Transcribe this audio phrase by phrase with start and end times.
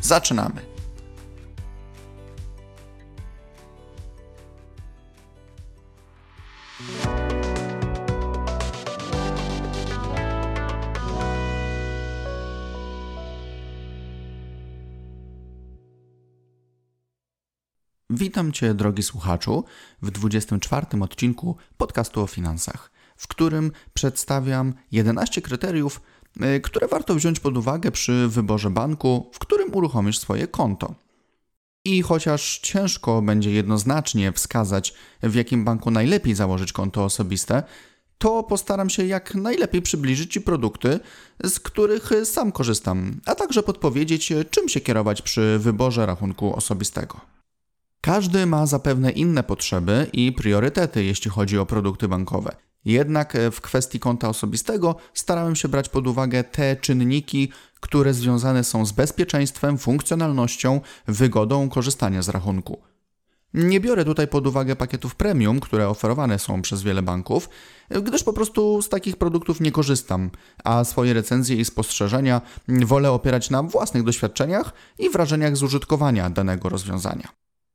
[0.00, 0.78] Zaczynamy.
[18.10, 19.64] Witam Cię, drogi słuchaczu,
[20.02, 26.00] w 24 odcinku podcastu o finansach, w którym przedstawiam 11 kryteriów,
[26.62, 30.94] które warto wziąć pod uwagę przy wyborze banku, w którym uruchomisz swoje konto.
[31.84, 37.62] I chociaż ciężko będzie jednoznacznie wskazać, w jakim banku najlepiej założyć konto osobiste,
[38.18, 41.00] to postaram się jak najlepiej przybliżyć Ci produkty,
[41.44, 47.20] z których sam korzystam, a także podpowiedzieć, czym się kierować przy wyborze rachunku osobistego.
[48.00, 52.56] Każdy ma zapewne inne potrzeby i priorytety, jeśli chodzi o produkty bankowe.
[52.88, 58.64] Jednak e, w kwestii konta osobistego starałem się brać pod uwagę te czynniki, które związane
[58.64, 62.82] są z bezpieczeństwem, funkcjonalnością, wygodą korzystania z rachunku.
[63.54, 67.48] Nie biorę tutaj pod uwagę pakietów premium, które oferowane są przez wiele banków,
[68.02, 70.30] gdyż po prostu z takich produktów nie korzystam,
[70.64, 76.68] a swoje recenzje i spostrzeżenia wolę opierać na własnych doświadczeniach i wrażeniach z użytkowania danego
[76.68, 77.28] rozwiązania.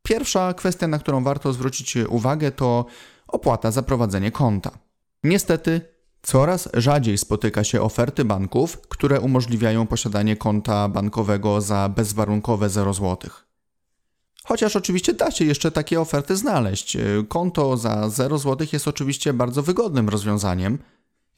[0.04, 2.86] Pierwsza kwestia, na którą warto zwrócić uwagę, to
[3.28, 4.83] opłata za prowadzenie konta.
[5.24, 5.82] Niestety,
[6.22, 13.32] coraz rzadziej spotyka się oferty banków, które umożliwiają posiadanie konta bankowego za bezwarunkowe 0 zł.
[14.46, 16.98] Chociaż oczywiście da się jeszcze takie oferty znaleźć.
[17.28, 20.80] Konto za 0 zł jest oczywiście bardzo wygodnym rozwiązaniem,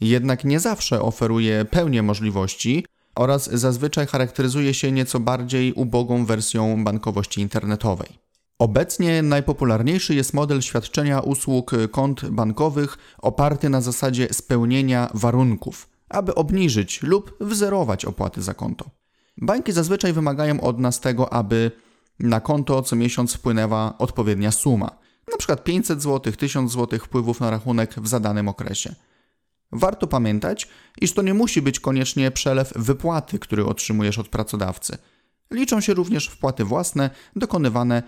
[0.01, 2.85] jednak nie zawsze oferuje pełnię możliwości
[3.15, 8.24] oraz zazwyczaj charakteryzuje się nieco bardziej ubogą wersją bankowości internetowej.
[8.59, 17.01] Obecnie najpopularniejszy jest model świadczenia usług kont bankowych oparty na zasadzie spełnienia warunków, aby obniżyć
[17.03, 18.89] lub wzerować opłaty za konto.
[19.37, 21.71] Banki zazwyczaj wymagają od nas tego, aby
[22.19, 25.57] na konto co miesiąc wpłynęła odpowiednia suma, np.
[25.63, 28.95] 500 zł, 1000 zł wpływów na rachunek w zadanym okresie.
[29.71, 30.69] Warto pamiętać,
[31.01, 34.97] iż to nie musi być koniecznie przelew wypłaty, który otrzymujesz od pracodawcy–
[35.51, 38.03] Liczą się również wpłaty własne dokonywane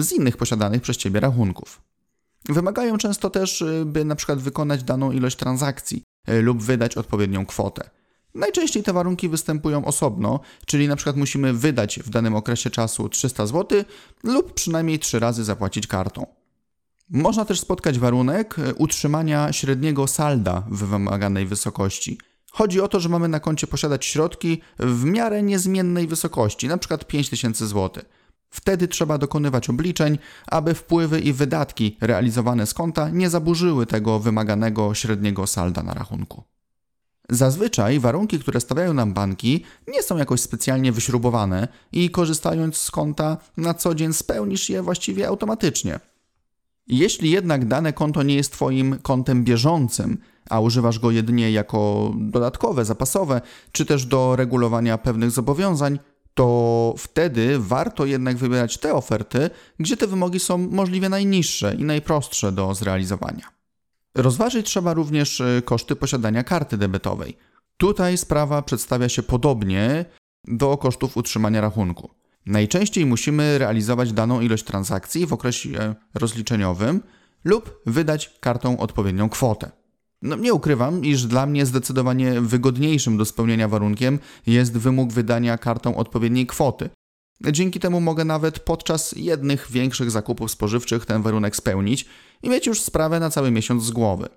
[0.00, 1.80] z innych posiadanych przez Ciebie rachunków.
[2.48, 7.46] Wymagają często też, y, by na przykład wykonać daną ilość transakcji y, lub wydać odpowiednią
[7.46, 7.90] kwotę.
[8.34, 13.46] Najczęściej te warunki występują osobno, czyli na przykład musimy wydać w danym okresie czasu 300
[13.46, 13.84] zł
[14.22, 16.26] lub przynajmniej 3 razy zapłacić kartą.
[17.10, 22.18] Można też spotkać warunek y, utrzymania średniego salda w wymaganej wysokości–
[22.56, 26.98] Chodzi o to, że mamy na koncie posiadać środki w miarę niezmiennej wysokości, np.
[26.98, 28.04] 5000 zł.
[28.50, 34.94] Wtedy trzeba dokonywać obliczeń, aby wpływy i wydatki realizowane z konta nie zaburzyły tego wymaganego
[34.94, 36.42] średniego salda na rachunku.
[37.28, 43.36] Zazwyczaj warunki, które stawiają nam banki, nie są jakoś specjalnie wyśrubowane i korzystając z konta
[43.56, 46.00] na co dzień spełnisz je właściwie automatycznie.
[46.86, 50.18] Jeśli jednak dane konto nie jest Twoim kontem bieżącym,
[50.50, 53.40] a używasz go jedynie jako dodatkowe, zapasowe,
[53.72, 55.98] czy też do regulowania pewnych zobowiązań,
[56.34, 62.52] to wtedy warto jednak wybierać te oferty, gdzie te wymogi są możliwie najniższe i najprostsze
[62.52, 63.56] do zrealizowania.
[64.14, 67.36] Rozważyć trzeba również y, koszty posiadania karty debetowej.
[67.76, 70.04] Tutaj sprawa przedstawia się podobnie
[70.44, 72.10] do kosztów utrzymania rachunku.
[72.46, 77.02] Najczęściej musimy realizować daną ilość transakcji w okresie rozliczeniowym
[77.44, 79.70] lub wydać kartą odpowiednią kwotę.
[80.22, 85.96] No, nie ukrywam, iż dla mnie zdecydowanie wygodniejszym do spełnienia warunkiem jest wymóg wydania kartą
[85.96, 86.90] odpowiedniej kwoty.
[87.50, 92.06] Dzięki temu mogę nawet podczas jednych większych zakupów spożywczych ten warunek spełnić
[92.42, 94.28] i mieć już sprawę na cały miesiąc z głowy.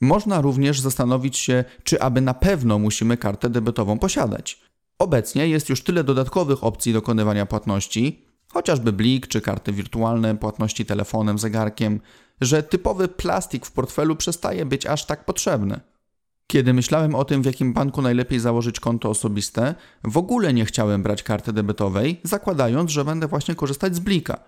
[0.00, 4.60] Można również zastanowić się, czy aby na pewno musimy kartę debetową posiadać.
[4.98, 11.38] Obecnie jest już tyle dodatkowych opcji dokonywania płatności, chociażby blik czy karty wirtualne, płatności telefonem,
[11.38, 12.00] zegarkiem,
[12.40, 15.80] że typowy plastik w portfelu przestaje być aż tak potrzebny.
[16.46, 19.74] Kiedy myślałem o tym, w jakim banku najlepiej założyć konto osobiste,
[20.04, 24.38] w ogóle nie chciałem brać karty debetowej, zakładając, że będę właśnie korzystać z blika.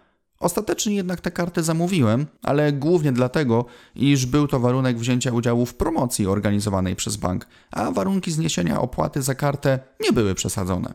[0.41, 3.65] Ostatecznie jednak tę kartę zamówiłem, ale głównie dlatego,
[3.95, 9.23] iż był to warunek wzięcia udziału w promocji organizowanej przez bank, a warunki zniesienia opłaty
[9.23, 10.95] za kartę nie były przesadzone.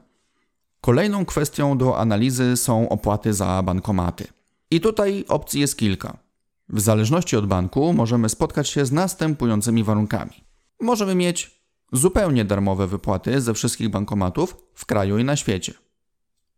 [0.82, 4.28] Kolejną kwestią do analizy są opłaty za bankomaty.
[4.72, 6.18] I tutaj opcji jest kilka.
[6.70, 10.44] W zależności od banku możemy spotkać się z następującymi warunkami.
[10.80, 15.74] Możemy mieć zupełnie darmowe wypłaty ze wszystkich bankomatów w kraju i na świecie.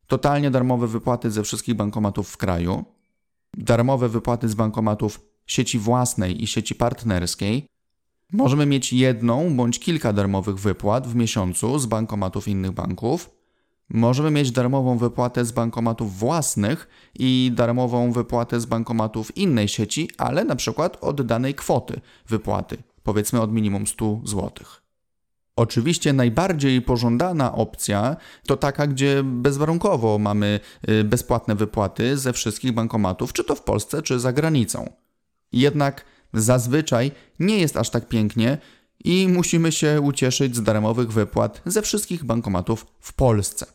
[0.07, 2.85] Totalnie darmowe wypłaty ze wszystkich bankomatów w kraju,
[3.57, 7.67] darmowe wypłaty z bankomatów sieci własnej i sieci partnerskiej.
[8.31, 13.29] Możemy mieć jedną bądź kilka darmowych wypłat w miesiącu z bankomatów innych banków.
[13.89, 16.87] Możemy mieć darmową wypłatę z bankomatów własnych
[17.19, 23.41] i darmową wypłatę z bankomatów innej sieci, ale na przykład od danej kwoty wypłaty, powiedzmy
[23.41, 24.51] od minimum 100 zł.
[25.55, 28.15] Oczywiście najbardziej pożądana opcja
[28.47, 30.59] to taka, gdzie bezwarunkowo mamy
[30.89, 34.89] y, bezpłatne wypłaty ze wszystkich bankomatów, czy to w Polsce, czy za granicą.
[35.51, 38.57] Jednak zazwyczaj nie jest aż tak pięknie
[39.03, 43.74] i musimy się ucieszyć z darmowych wypłat ze wszystkich bankomatów w Polsce.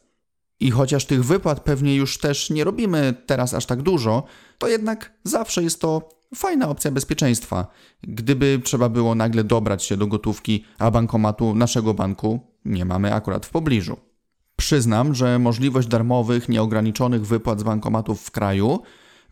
[0.61, 4.25] I chociaż tych wypłat pewnie już też nie robimy teraz aż tak dużo,
[4.59, 7.67] to jednak zawsze jest to fajna opcja bezpieczeństwa.
[8.03, 13.47] Gdyby trzeba było nagle dobrać się do gotówki, a bankomatu naszego banku nie mamy akurat
[13.47, 13.97] w pobliżu.
[14.57, 18.79] Przyznam, że możliwość darmowych, nieograniczonych wypłat z bankomatów w kraju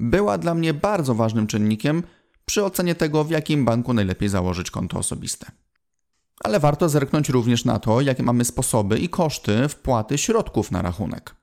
[0.01, 2.03] była dla mnie bardzo ważnym czynnikiem
[2.45, 5.47] przy ocenie tego, w jakim banku najlepiej założyć konto osobiste.
[6.45, 11.35] Ale warto zerknąć również na to, jakie mamy sposoby i koszty wpłaty środków na rachunek.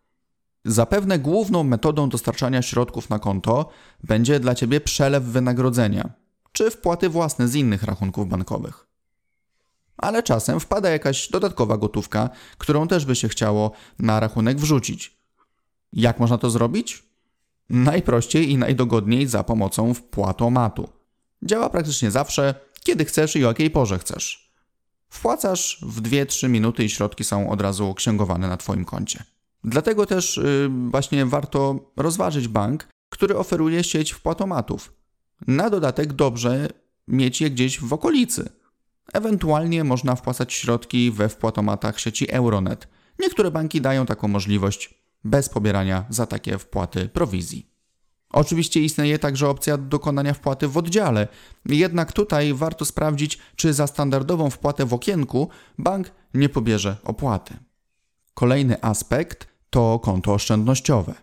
[0.65, 3.69] Zapewne główną metodą dostarczania środków na konto
[4.03, 6.09] będzie dla Ciebie przelew wynagrodzenia
[6.55, 8.87] czy wpłaty własne z innych rachunków bankowych.
[9.97, 15.17] Ale czasem wpada jakaś dodatkowa gotówka, którą też by się chciało na rachunek wrzucić.
[15.93, 17.03] Jak można to zrobić?
[17.69, 20.89] Najprościej i najdogodniej za pomocą wpłatomatu.
[21.43, 24.44] Działa praktycznie zawsze, kiedy chcesz i o jakiej porze chcesz.
[25.09, 29.23] Wpłacasz w 2-3 minuty i środki są od razu księgowane na Twoim koncie.
[29.63, 34.93] Dlatego też yy, właśnie warto rozważyć bank, który oferuje sieć wpłatomatów.
[35.47, 36.67] Na dodatek dobrze
[37.07, 38.49] mieć je gdzieś w okolicy.
[39.13, 42.87] Ewentualnie można wpłacać środki we wpłatomatach sieci Euronet.
[43.19, 44.93] Niektóre banki dają taką możliwość
[45.23, 47.74] bez pobierania za takie wpłaty prowizji.
[48.29, 51.27] Oczywiście istnieje także opcja dokonania wpłaty w oddziale,
[51.65, 57.57] jednak tutaj warto sprawdzić, czy za standardową wpłatę w okienku bank nie pobierze opłaty.
[58.33, 61.13] Kolejny aspekt to konto oszczędnościowe.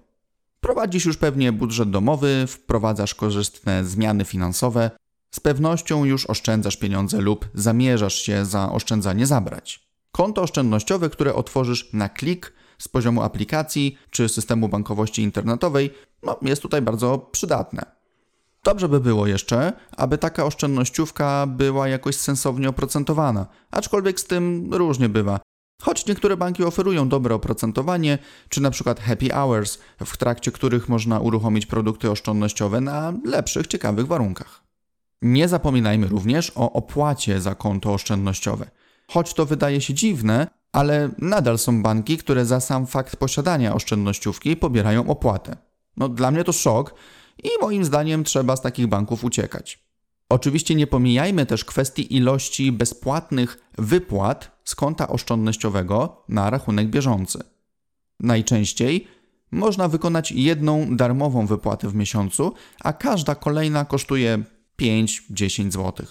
[0.61, 4.91] Prowadzisz już pewnie budżet domowy, wprowadzasz korzystne zmiany finansowe,
[5.31, 9.89] z pewnością już oszczędzasz pieniądze lub zamierzasz się za oszczędzanie zabrać.
[10.13, 12.53] Konto oszczędnościowe, które otworzysz na klik
[12.83, 15.91] z poziomu aplikacji czy systemu bankowości internetowej,
[16.23, 17.83] no, jest tutaj bardzo przydatne.
[18.65, 25.09] Dobrze by było jeszcze, aby taka oszczędnościówka była jakoś sensownie oprocentowana, aczkolwiek z tym różnie
[25.09, 25.41] bywa.
[25.83, 28.19] Choć niektóre banki oferują dobre oprocentowanie,
[28.49, 34.07] czy na przykład happy hours, w trakcie których można uruchomić produkty oszczędnościowe na lepszych, ciekawych
[34.07, 34.63] warunkach.
[35.23, 38.71] Nie zapominajmy również o opłacie za konto oszczędnościowe.
[39.09, 44.57] Choć to wydaje się dziwne, ale nadal są banki, które za sam fakt posiadania oszczędnościówki
[44.57, 45.57] pobierają opłatę.
[45.97, 46.95] No, dla mnie to szok
[47.45, 49.83] i moim zdaniem trzeba z takich banków uciekać.
[50.29, 57.39] Oczywiście nie pomijajmy też kwestii ilości bezpłatnych wypłat z konta oszczędnościowego na rachunek bieżący.
[58.21, 59.07] Najczęściej
[59.51, 64.43] można wykonać jedną darmową wypłatę w miesiącu, a każda kolejna kosztuje
[64.81, 66.07] 5-10 zł.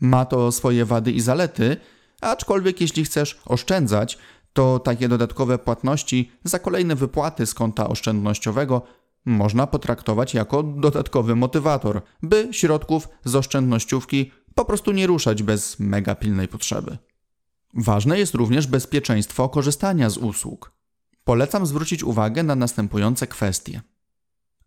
[0.00, 1.76] Ma to swoje wady i zalety,
[2.20, 4.18] aczkolwiek jeśli chcesz oszczędzać,
[4.52, 8.82] to takie dodatkowe płatności za kolejne wypłaty z konta oszczędnościowego
[9.24, 16.14] można potraktować jako dodatkowy motywator, by środków z oszczędnościówki po prostu nie ruszać bez mega
[16.14, 16.98] pilnej potrzeby.
[17.74, 20.72] Ważne jest również bezpieczeństwo korzystania z usług.
[21.24, 23.82] Polecam zwrócić uwagę na następujące kwestie.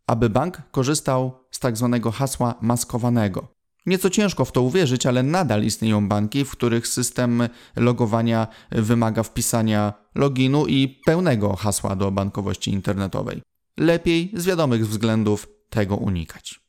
[0.08, 2.00] Aby bank korzystał z tzw.
[2.04, 3.48] Tak hasła maskowanego.
[3.86, 7.44] Nieco ciężko w to uwierzyć, ale nadal istnieją banki, w których system
[7.76, 13.42] logowania wymaga wpisania loginu i pełnego hasła do bankowości internetowej.
[13.78, 16.60] Lepiej z wiadomych względów tego unikać.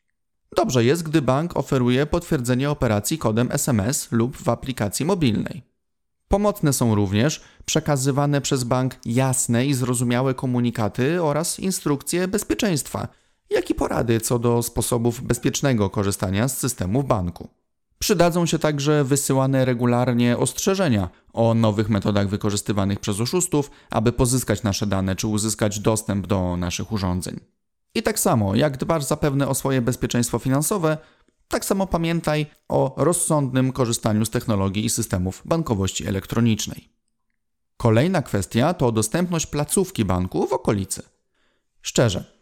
[0.56, 5.62] Dobrze jest, gdy bank oferuje potwierdzenie operacji kodem SMS lub w aplikacji mobilnej.
[6.28, 13.09] Pomocne są również przekazywane przez bank jasne i zrozumiałe komunikaty oraz instrukcje bezpieczeństwa,
[13.50, 17.48] jak i porady co do sposobów bezpiecznego korzystania z systemu w banku.
[17.98, 24.86] Przydadzą się także wysyłane regularnie ostrzeżenia o nowych metodach wykorzystywanych przez oszustów, aby pozyskać nasze
[24.86, 27.40] dane czy uzyskać dostęp do naszych urządzeń.
[27.94, 30.98] I tak samo, jak dbasz zapewne o swoje bezpieczeństwo finansowe,
[31.48, 36.88] tak samo pamiętaj o rozsądnym korzystaniu z technologii i systemów bankowości elektronicznej.
[37.76, 41.02] Kolejna kwestia to dostępność placówki banku w okolicy.
[41.82, 42.33] Szczerze,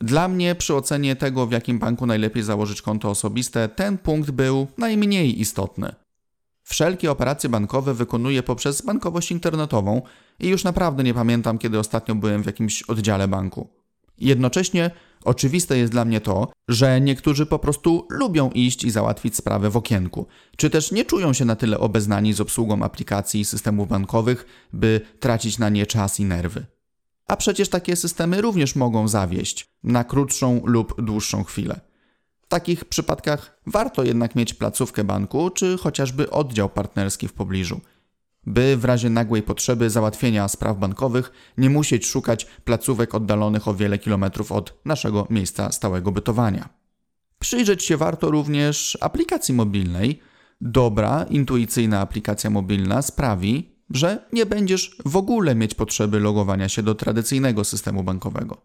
[0.00, 4.66] dla mnie przy ocenie tego, w jakim banku najlepiej założyć konto osobiste, ten punkt był
[4.78, 5.94] najmniej istotny.
[6.62, 10.02] Wszelkie operacje bankowe wykonuję poprzez bankowość internetową
[10.40, 13.68] i już naprawdę nie pamiętam, kiedy ostatnio byłem w jakimś oddziale banku.
[14.18, 14.90] Jednocześnie
[15.24, 19.76] oczywiste jest dla mnie to, że niektórzy po prostu lubią iść i załatwić sprawę w
[19.76, 20.26] okienku,
[20.56, 25.00] czy też nie czują się na tyle obeznani z obsługą aplikacji i systemów bankowych, by
[25.20, 26.66] tracić na nie czas i nerwy.
[27.26, 31.80] A przecież takie systemy również mogą zawieść na krótszą lub dłuższą chwilę.
[32.42, 37.80] W takich przypadkach warto jednak mieć placówkę banku czy chociażby oddział partnerski w pobliżu,
[38.46, 43.98] by w razie nagłej potrzeby załatwienia spraw bankowych nie musieć szukać placówek oddalonych o wiele
[43.98, 46.68] kilometrów od naszego miejsca stałego bytowania.
[47.38, 50.20] Przyjrzeć się warto również aplikacji mobilnej.
[50.60, 56.94] Dobra, intuicyjna aplikacja mobilna sprawi, że nie będziesz w ogóle mieć potrzeby logowania się do
[56.94, 58.56] tradycyjnego systemu bankowego.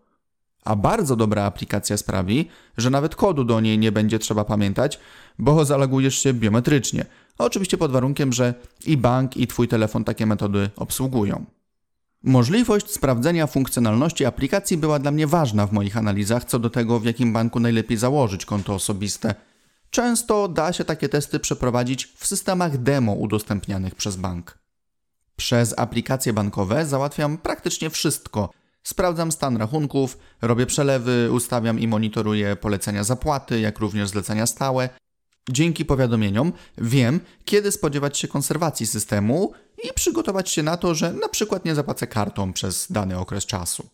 [0.63, 4.99] A bardzo dobra aplikacja sprawi, że nawet kodu do niej nie będzie trzeba pamiętać,
[5.39, 7.05] bo zalogujesz się biometrycznie.
[7.37, 8.53] Oczywiście pod warunkiem, że
[8.85, 11.45] i bank, i Twój telefon takie metody obsługują.
[12.23, 17.05] Możliwość sprawdzenia funkcjonalności aplikacji była dla mnie ważna w moich analizach co do tego, w
[17.05, 19.35] jakim banku najlepiej założyć konto osobiste.
[19.89, 24.64] Często da się takie testy przeprowadzić w systemach demo udostępnianych przez bank.
[25.35, 28.49] Przez aplikacje bankowe załatwiam praktycznie wszystko.
[28.83, 34.89] Sprawdzam stan rachunków, robię przelewy, ustawiam i monitoruję polecenia zapłaty, jak również zlecenia stałe.
[35.49, 41.29] Dzięki powiadomieniom wiem, kiedy spodziewać się konserwacji systemu i przygotować się na to, że na
[41.29, 43.89] przykład nie zapłacę kartą przez dany okres czasu.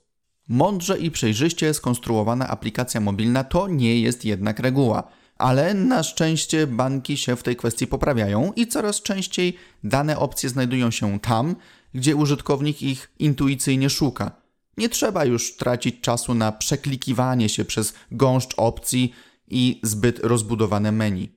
[0.47, 5.03] Mądrze i przejrzyście skonstruowana aplikacja mobilna to nie jest jednak reguła
[5.41, 10.91] ale na szczęście banki się w tej kwestii poprawiają i coraz częściej dane opcje znajdują
[10.91, 11.55] się tam,
[11.93, 14.31] gdzie użytkownik ich intuicyjnie szuka.
[14.77, 19.13] Nie trzeba już tracić czasu na przeklikiwanie się przez gąszcz opcji
[19.47, 21.29] i zbyt rozbudowane menu.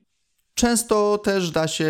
[0.53, 1.89] Często też da się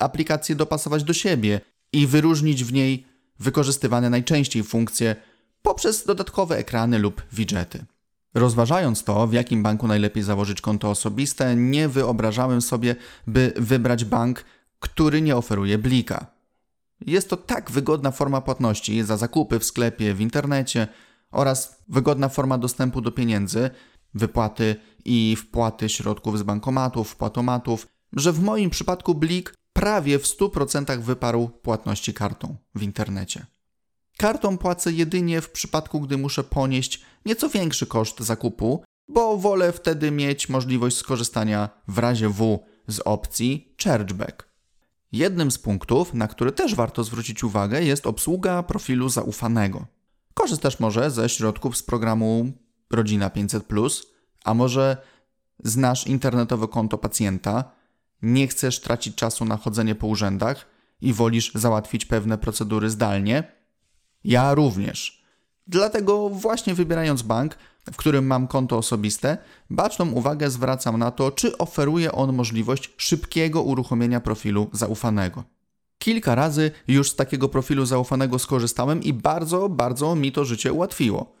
[0.00, 1.60] aplikację dopasować do siebie
[1.92, 3.06] i wyróżnić w niej
[3.38, 5.16] wykorzystywane najczęściej funkcje
[5.62, 7.84] poprzez dodatkowe ekrany lub widgety.
[8.34, 12.96] Rozważając to, w jakim banku najlepiej założyć konto osobiste, nie wyobrażałem sobie,
[13.26, 14.44] by wybrać bank,
[14.80, 16.26] który nie oferuje blika.
[17.06, 20.88] Jest to tak wygodna forma płatności za zakupy w sklepie, w internecie
[21.30, 23.70] oraz wygodna forma dostępu do pieniędzy,
[24.14, 31.00] wypłaty i wpłaty środków z bankomatów, wpłatomatów, że w moim przypadku blik prawie w 100%
[31.00, 33.46] wyparł płatności kartą w internecie.
[34.22, 40.10] Kartą płacę jedynie w przypadku, gdy muszę ponieść nieco większy koszt zakupu, bo wolę wtedy
[40.10, 44.48] mieć możliwość skorzystania w razie W z opcji chargeback.
[45.12, 49.86] Jednym z punktów, na który też warto zwrócić uwagę, jest obsługa profilu zaufanego.
[50.34, 52.52] Korzystasz może ze środków z programu
[52.90, 53.68] Rodzina 500,
[54.44, 54.96] a może
[55.64, 57.64] znasz internetowe konto pacjenta,
[58.22, 60.66] nie chcesz tracić czasu na chodzenie po urzędach
[61.00, 63.61] i wolisz załatwić pewne procedury zdalnie
[64.24, 65.22] ja również.
[65.66, 67.56] Dlatego właśnie wybierając bank,
[67.92, 69.38] w którym mam konto osobiste,
[69.70, 75.44] baczną uwagę zwracam na to, czy oferuje on możliwość szybkiego uruchomienia profilu zaufanego.
[75.98, 81.32] Kilka razy już z takiego profilu zaufanego skorzystałem i bardzo, bardzo mi to życie ułatwiło.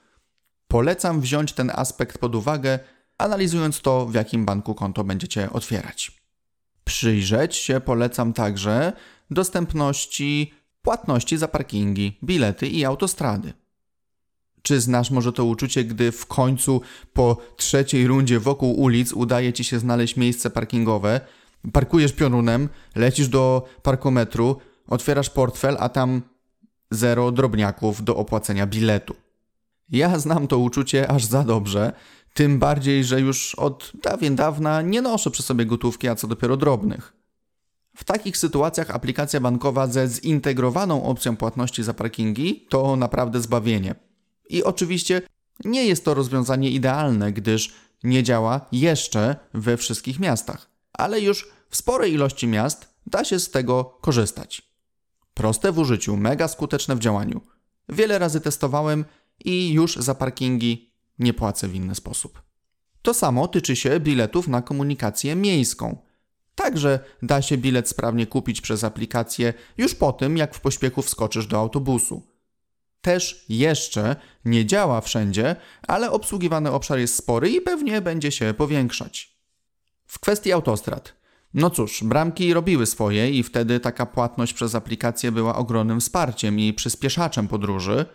[0.68, 2.78] Polecam wziąć ten aspekt pod uwagę,
[3.18, 6.22] analizując to, w jakim banku konto będziecie otwierać.
[6.84, 8.92] Przyjrzeć się polecam także
[9.30, 13.52] dostępności płatności za parkingi, bilety i autostrady.
[14.62, 16.80] Czy znasz może to uczucie, gdy w końcu
[17.12, 21.20] po trzeciej rundzie wokół ulic udaje ci się znaleźć miejsce parkingowe,
[21.72, 24.56] parkujesz piorunem, lecisz do parkometru,
[24.88, 26.22] otwierasz portfel, a tam
[26.90, 29.14] zero drobniaków do opłacenia biletu.
[29.88, 31.92] Ja znam to uczucie aż za dobrze,
[32.34, 36.56] tym bardziej, że już od dawien dawna nie noszę przy sobie gotówki, a co dopiero
[36.56, 37.21] drobnych.
[37.96, 43.94] W takich sytuacjach aplikacja bankowa ze zintegrowaną opcją płatności za parkingi to naprawdę zbawienie.
[44.48, 45.22] I oczywiście
[45.64, 51.76] nie jest to rozwiązanie idealne, gdyż nie działa jeszcze we wszystkich miastach, ale już w
[51.76, 54.72] sporej ilości miast da się z tego korzystać.
[55.34, 57.40] Proste w użyciu, mega skuteczne w działaniu.
[57.88, 59.04] Wiele razy testowałem
[59.44, 62.42] i już za parkingi nie płacę w inny sposób.
[63.02, 65.96] To samo tyczy się biletów na komunikację miejską.
[66.54, 71.46] Także da się bilet sprawnie kupić przez aplikację już po tym, jak w pośpiechu wskoczysz
[71.46, 72.22] do autobusu.
[73.00, 75.56] Też jeszcze nie działa wszędzie,
[75.88, 79.36] ale obsługiwany obszar jest spory i pewnie będzie się powiększać.
[80.06, 81.22] W kwestii autostrad.
[81.54, 86.72] No cóż, bramki robiły swoje i wtedy taka płatność przez aplikację była ogromnym wsparciem i
[86.72, 88.06] przyspieszaczem podróży.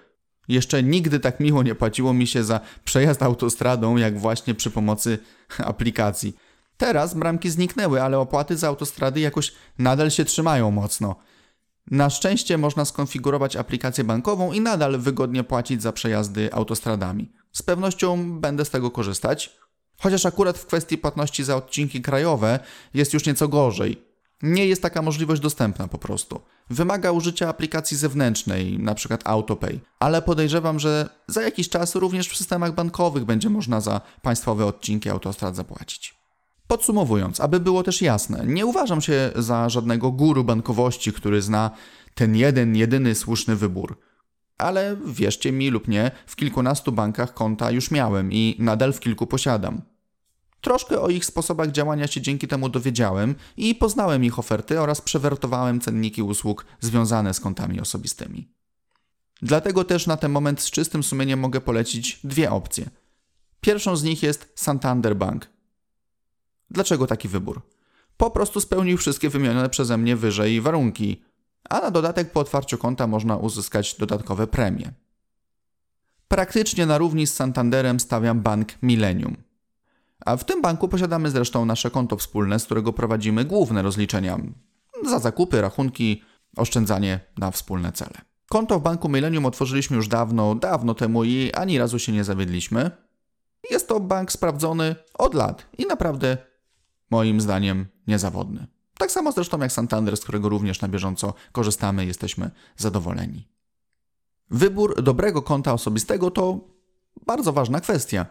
[0.47, 5.19] Jeszcze nigdy tak miło nie płaciło mi się za przejazd autostradą, jak właśnie przy pomocy
[5.57, 6.35] aplikacji.
[6.77, 11.15] Teraz bramki zniknęły, ale opłaty za autostrady jakoś nadal się trzymają mocno.
[11.91, 17.31] Na szczęście można skonfigurować aplikację bankową i nadal wygodnie płacić za przejazdy autostradami.
[17.53, 19.57] Z pewnością będę z tego korzystać,
[19.99, 22.59] chociaż akurat w kwestii płatności za odcinki krajowe
[22.93, 24.07] jest już nieco gorzej.
[24.41, 26.41] Nie jest taka możliwość dostępna po prostu.
[26.69, 29.17] Wymaga użycia aplikacji zewnętrznej, np.
[29.23, 34.65] AutoPay, ale podejrzewam, że za jakiś czas również w systemach bankowych będzie można za państwowe
[34.65, 36.16] odcinki autostrad zapłacić.
[36.67, 41.71] Podsumowując, aby było też jasne, nie uważam się za żadnego guru bankowości, który zna
[42.15, 43.99] ten jeden, jedyny słuszny wybór.
[44.57, 49.27] Ale wierzcie mi lub nie, w kilkunastu bankach konta już miałem i nadal w kilku
[49.27, 49.81] posiadam.
[50.61, 55.81] Troszkę o ich sposobach działania się dzięki temu dowiedziałem i poznałem ich oferty oraz przewertowałem
[55.81, 58.51] cenniki usług związane z kontami osobistymi.
[59.41, 62.89] Dlatego też na ten moment z czystym sumieniem mogę polecić dwie opcje.
[63.61, 65.47] Pierwszą z nich jest Santander Bank,
[66.71, 67.61] Dlaczego taki wybór?
[68.17, 71.23] Po prostu spełnił wszystkie wymienione przeze mnie wyżej warunki,
[71.69, 74.91] a na dodatek po otwarciu konta można uzyskać dodatkowe premie.
[76.27, 79.37] Praktycznie na równi z Santanderem stawiam bank Millennium.
[80.25, 84.37] A w tym banku posiadamy zresztą nasze konto wspólne, z którego prowadzimy główne rozliczenia
[85.05, 86.21] za zakupy, rachunki,
[86.57, 88.21] oszczędzanie na wspólne cele.
[88.49, 92.91] Konto w banku Millennium otworzyliśmy już dawno, dawno temu i ani razu się nie zawiedliśmy.
[93.71, 96.37] Jest to bank sprawdzony od lat i naprawdę
[97.11, 98.67] moim zdaniem niezawodny.
[98.97, 103.47] Tak samo zresztą jak Santander, z którego również na bieżąco korzystamy jesteśmy zadowoleni.
[104.49, 106.59] Wybór dobrego konta osobistego to
[107.25, 108.25] bardzo ważna kwestia.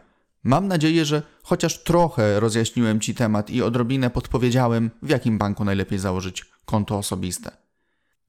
[0.45, 5.99] Mam nadzieję, że chociaż trochę rozjaśniłem Ci temat i odrobinę podpowiedziałem, w jakim banku najlepiej
[5.99, 7.51] założyć konto osobiste.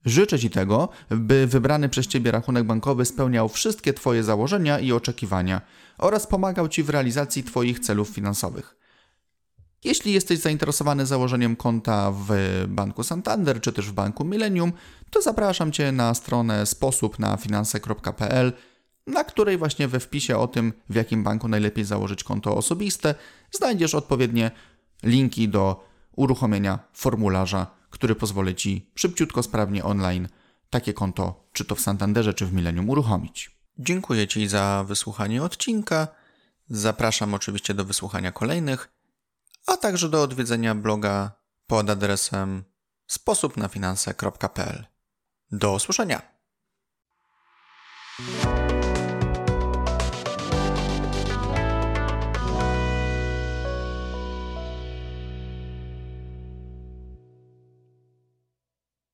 [0.04, 5.60] Życzę Ci tego, by wybrany przez Ciebie rachunek bankowy spełniał wszystkie Twoje założenia i oczekiwania
[5.98, 8.76] oraz pomagał Ci w realizacji Twoich celów finansowych.
[9.84, 12.28] Jeśli jesteś zainteresowany założeniem konta w
[12.68, 14.72] banku Santander czy też w banku Millennium,
[15.10, 18.52] to zapraszam Cię na stronę sposób na finanse.pl,
[19.06, 23.14] na której właśnie we wpisie o tym, w jakim banku najlepiej założyć konto osobiste,
[23.50, 24.50] znajdziesz odpowiednie
[25.02, 25.84] linki do
[26.16, 30.28] uruchomienia formularza, który pozwoli Ci szybciutko, sprawnie online
[30.70, 33.58] takie konto, czy to w Santanderze, czy w Millennium, uruchomić.
[33.78, 36.08] Dziękuję Ci za wysłuchanie odcinka.
[36.68, 38.97] Zapraszam oczywiście do wysłuchania kolejnych
[39.68, 41.32] a także do odwiedzenia bloga
[41.66, 42.64] pod adresem
[43.06, 44.86] sposobnafinanse.pl.
[45.50, 46.22] Do usłyszenia!